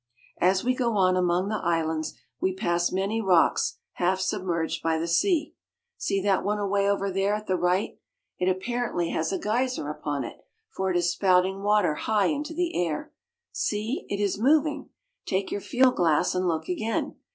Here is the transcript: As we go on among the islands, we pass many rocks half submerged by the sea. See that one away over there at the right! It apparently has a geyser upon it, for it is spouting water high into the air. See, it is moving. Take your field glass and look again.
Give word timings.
As 0.39 0.63
we 0.63 0.73
go 0.73 0.97
on 0.97 1.15
among 1.15 1.49
the 1.49 1.61
islands, 1.63 2.15
we 2.39 2.55
pass 2.55 2.91
many 2.91 3.21
rocks 3.21 3.77
half 3.91 4.19
submerged 4.19 4.81
by 4.81 4.97
the 4.97 5.07
sea. 5.07 5.53
See 5.95 6.19
that 6.23 6.43
one 6.43 6.57
away 6.57 6.89
over 6.89 7.11
there 7.11 7.35
at 7.35 7.45
the 7.45 7.55
right! 7.55 7.99
It 8.39 8.49
apparently 8.49 9.11
has 9.11 9.31
a 9.31 9.37
geyser 9.37 9.91
upon 9.91 10.23
it, 10.23 10.43
for 10.75 10.89
it 10.89 10.97
is 10.97 11.11
spouting 11.11 11.61
water 11.61 11.93
high 11.93 12.29
into 12.29 12.55
the 12.55 12.83
air. 12.83 13.13
See, 13.51 14.07
it 14.09 14.19
is 14.19 14.39
moving. 14.39 14.89
Take 15.27 15.51
your 15.51 15.61
field 15.61 15.97
glass 15.97 16.33
and 16.33 16.47
look 16.47 16.67
again. 16.67 17.17